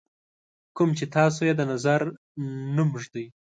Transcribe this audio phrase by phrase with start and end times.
[0.75, 2.01] کوم چې تاسو یې د نظر
[2.75, 3.25] نوم ږدئ.